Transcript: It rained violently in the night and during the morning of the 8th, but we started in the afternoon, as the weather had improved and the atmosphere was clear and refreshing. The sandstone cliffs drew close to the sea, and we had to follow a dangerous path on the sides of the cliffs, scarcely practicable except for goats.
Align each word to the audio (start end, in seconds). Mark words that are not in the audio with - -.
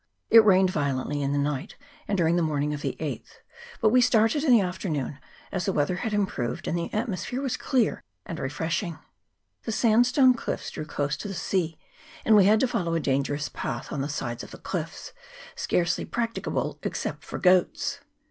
It 0.31 0.43
rained 0.43 0.71
violently 0.71 1.21
in 1.21 1.31
the 1.31 1.37
night 1.37 1.75
and 2.07 2.17
during 2.17 2.35
the 2.35 2.41
morning 2.41 2.73
of 2.73 2.81
the 2.81 2.97
8th, 2.99 3.33
but 3.81 3.89
we 3.89 4.01
started 4.01 4.43
in 4.43 4.49
the 4.49 4.59
afternoon, 4.59 5.19
as 5.51 5.65
the 5.67 5.71
weather 5.73 5.97
had 5.97 6.11
improved 6.11 6.67
and 6.67 6.75
the 6.75 6.91
atmosphere 6.91 7.39
was 7.39 7.55
clear 7.55 8.01
and 8.25 8.39
refreshing. 8.39 8.97
The 9.61 9.71
sandstone 9.71 10.33
cliffs 10.33 10.71
drew 10.71 10.85
close 10.85 11.15
to 11.17 11.27
the 11.27 11.35
sea, 11.35 11.77
and 12.25 12.35
we 12.35 12.45
had 12.45 12.59
to 12.61 12.67
follow 12.67 12.95
a 12.95 12.99
dangerous 12.99 13.47
path 13.47 13.91
on 13.91 14.01
the 14.01 14.09
sides 14.09 14.41
of 14.41 14.49
the 14.49 14.57
cliffs, 14.57 15.13
scarcely 15.55 16.03
practicable 16.05 16.79
except 16.81 17.23
for 17.23 17.37
goats. 17.37 17.99